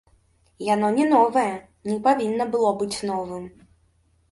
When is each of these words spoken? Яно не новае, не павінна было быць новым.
Яно 0.67 0.89
не 0.95 1.05
новае, 1.11 1.51
не 1.91 1.99
павінна 2.09 2.49
было 2.57 2.75
быць 2.83 2.99
новым. 3.13 3.49